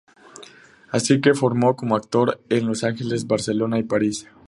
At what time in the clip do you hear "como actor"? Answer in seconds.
1.75-2.41